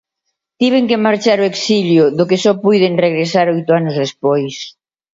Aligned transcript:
Tiven 0.59 0.85
que 0.89 1.03
marchar 1.07 1.37
ao 1.39 1.49
exilio, 1.53 2.03
do 2.17 2.27
que 2.29 2.41
só 2.43 2.51
puiden 2.65 2.99
regresar 3.05 3.47
oito 3.55 3.71
anos 3.79 3.95
despois. 4.03 4.55